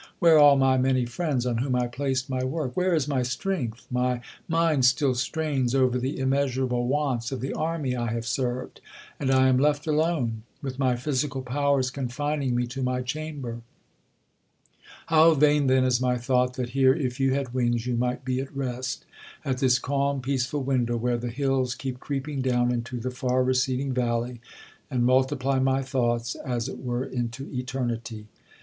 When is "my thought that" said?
16.01-16.69